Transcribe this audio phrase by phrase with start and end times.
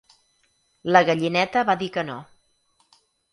[0.95, 2.17] La gallineta va dir que no.